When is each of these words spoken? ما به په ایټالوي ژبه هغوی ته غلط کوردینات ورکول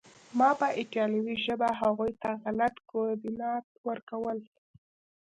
ما 0.37 0.49
به 0.51 0.57
په 0.59 0.67
ایټالوي 0.79 1.35
ژبه 1.45 1.69
هغوی 1.81 2.11
ته 2.21 2.29
غلط 2.43 2.75
کوردینات 2.89 3.65
ورکول 3.87 4.39